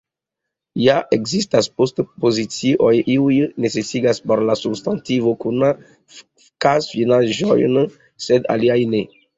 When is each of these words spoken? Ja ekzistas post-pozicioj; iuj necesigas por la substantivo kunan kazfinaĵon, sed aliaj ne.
Ja 0.83 0.93
ekzistas 1.17 1.67
post-pozicioj; 1.81 2.91
iuj 3.17 3.37
necesigas 3.67 4.23
por 4.33 4.43
la 4.49 4.57
substantivo 4.65 5.35
kunan 5.45 5.87
kazfinaĵon, 6.67 7.81
sed 8.29 8.53
aliaj 8.59 8.83
ne. 8.97 9.07